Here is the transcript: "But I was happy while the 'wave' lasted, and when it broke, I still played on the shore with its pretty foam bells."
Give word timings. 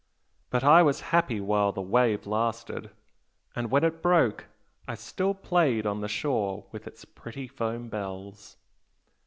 "But 0.49 0.63
I 0.63 0.81
was 0.81 0.99
happy 1.13 1.39
while 1.39 1.71
the 1.71 1.81
'wave' 1.83 2.25
lasted, 2.25 2.89
and 3.55 3.69
when 3.69 3.83
it 3.83 4.01
broke, 4.01 4.45
I 4.87 4.95
still 4.95 5.35
played 5.35 5.85
on 5.85 6.01
the 6.01 6.07
shore 6.07 6.65
with 6.71 6.87
its 6.87 7.05
pretty 7.05 7.47
foam 7.47 7.87
bells." 7.87 8.57